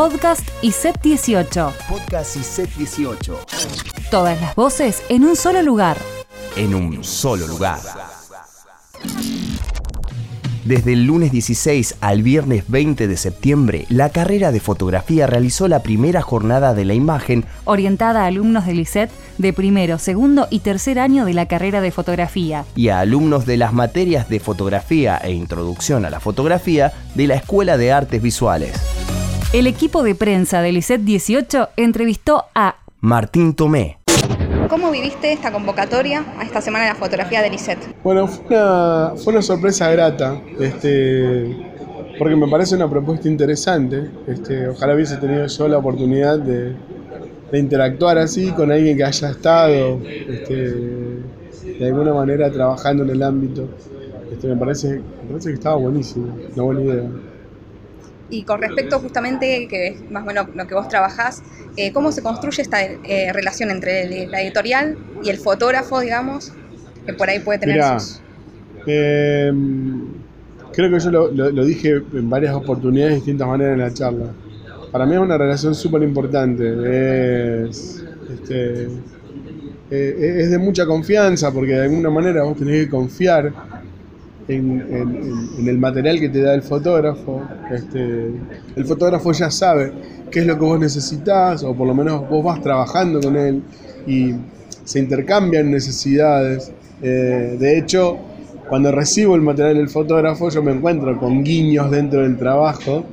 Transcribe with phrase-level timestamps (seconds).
[0.00, 1.74] Podcast y Set 18.
[1.86, 3.38] Podcast y Set 18.
[4.10, 5.98] Todas las voces en un solo lugar.
[6.56, 7.80] En un solo lugar.
[10.64, 15.82] Desde el lunes 16 al viernes 20 de septiembre, la carrera de fotografía realizó la
[15.82, 20.98] primera jornada de la imagen orientada a alumnos del ISET de primero, segundo y tercer
[20.98, 25.32] año de la carrera de fotografía y a alumnos de las materias de fotografía e
[25.32, 28.80] introducción a la fotografía de la Escuela de Artes Visuales.
[29.52, 33.98] El equipo de prensa del ISET 18 entrevistó a Martín Tomé,
[34.68, 37.78] ¿Cómo viviste esta convocatoria a esta semana de la fotografía del ISET?
[38.04, 41.56] Bueno, fue una, fue una sorpresa grata, este,
[42.16, 44.08] porque me parece una propuesta interesante.
[44.28, 46.76] Este, ojalá hubiese tenido yo la oportunidad de,
[47.50, 50.54] de interactuar así con alguien que haya estado este,
[51.64, 53.68] de alguna manera trabajando en el ámbito.
[54.30, 57.10] Este, me, parece, me parece que estaba buenísimo, una buena idea.
[58.30, 61.42] Y con respecto justamente, que es más o menos lo que vos trabajás,
[61.76, 66.52] eh, ¿cómo se construye esta eh, relación entre el- la editorial y el fotógrafo, digamos,
[67.06, 68.20] que por ahí puede tener Mirá, sus...
[68.86, 69.52] eh,
[70.72, 73.92] creo que yo lo, lo- lo dije en varias oportunidades de distintas maneras en la
[73.92, 74.26] charla.
[74.92, 77.66] Para mí es una relación súper importante.
[77.68, 78.84] Es, este,
[79.90, 83.52] eh, es de mucha confianza porque de alguna manera vos tenés que confiar
[84.56, 87.42] en, el material que te da el fotógrafo.
[87.70, 88.30] Este,
[88.76, 89.92] el fotógrafo ya sabe
[90.30, 93.62] qué es lo que vos necesitas, o por lo menos vos vas trabajando con él
[94.06, 94.34] y
[94.84, 96.72] se intercambian necesidades.
[97.02, 98.18] Eh, de hecho,
[98.68, 103.04] cuando recibo el material del fotógrafo, yo me encuentro con guiños dentro del trabajo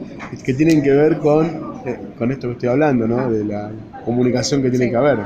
[0.44, 1.77] que tienen que ver con,
[2.18, 3.32] con esto que estoy hablando, ¿no?
[3.32, 3.72] de la
[4.06, 4.92] comunicación que tiene Sí.
[4.92, 5.20] que haber.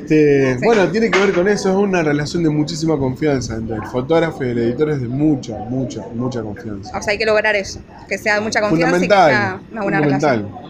[0.00, 3.82] Este, Bueno, tiene que ver con eso, es una relación de muchísima confianza entre el
[3.86, 6.96] fotógrafo y el editor, es de mucha, mucha, mucha confianza.
[6.96, 9.60] O sea, hay que lograr eso, que sea de mucha confianza y que Fundamental, sea
[9.72, 10.36] una buena fundamental.
[10.42, 10.68] relación.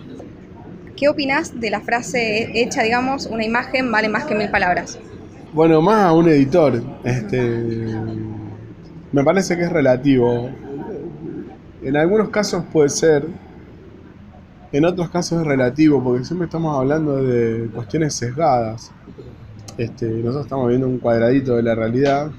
[0.97, 4.99] ¿Qué opinás de la frase hecha, digamos, una imagen vale más que mil palabras?
[5.53, 7.39] Bueno, más a un editor, este,
[9.12, 10.50] me parece que es relativo.
[11.83, 13.25] En algunos casos puede ser,
[14.73, 18.91] en otros casos es relativo, porque siempre estamos hablando de cuestiones sesgadas.
[19.77, 22.31] Este, nosotros estamos viendo un cuadradito de la realidad,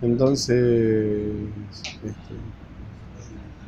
[0.00, 1.32] entonces
[2.04, 2.34] este,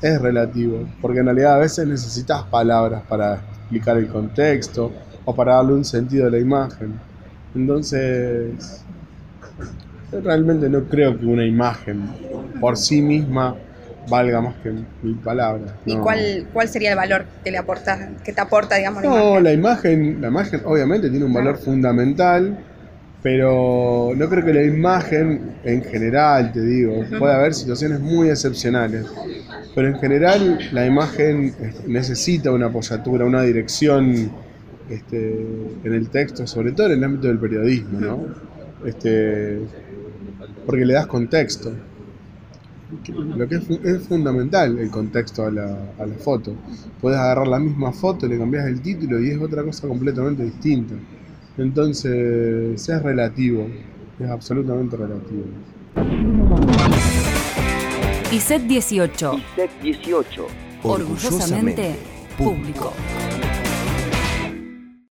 [0.01, 4.93] es relativo, porque en realidad a veces necesitas palabras para explicar el contexto
[5.25, 6.95] o para darle un sentido a la imagen.
[7.55, 8.85] Entonces,
[10.13, 12.09] yo realmente no creo que una imagen
[12.61, 13.57] por sí misma
[14.09, 15.73] valga más que mil palabras.
[15.87, 16.03] ¿Y no.
[16.03, 19.45] cuál, cuál sería el valor que le aporta, que te aporta, digamos, la No, imagen?
[19.45, 22.59] la imagen, la imagen obviamente tiene un valor fundamental,
[23.23, 29.07] pero no creo que la imagen en general, te digo, puede haber situaciones muy excepcionales,
[29.75, 31.55] pero en general la imagen
[31.87, 34.31] necesita una apoyatura, una dirección
[34.89, 35.47] este,
[35.85, 38.27] en el texto, sobre todo en el ámbito del periodismo, ¿no?
[38.87, 39.59] Este,
[40.65, 41.73] porque le das contexto.
[43.37, 46.55] Lo que es, es fundamental el contexto a la, a la foto.
[47.01, 50.95] Puedes agarrar la misma foto, le cambias el título y es otra cosa completamente distinta.
[51.59, 53.67] Entonces es relativo,
[54.19, 55.45] es absolutamente relativo.
[58.33, 59.33] ISET 18.
[59.57, 60.47] Set 18.
[60.83, 61.97] Orgullosamente
[62.37, 62.93] público.